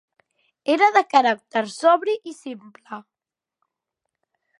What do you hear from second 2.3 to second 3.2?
i simple.